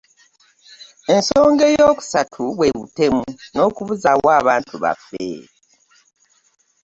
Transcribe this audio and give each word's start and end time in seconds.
Ensonga 1.13 1.63
eyookusatu 1.73 2.43
bwe 2.57 2.69
butemu 2.79 3.23
n'okubuzaawo 3.53 4.27
abantu 4.39 4.73
baffe 4.83 5.27